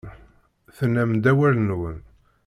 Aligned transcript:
Tennam-d 0.77 1.25
awal-nwen. 1.31 1.99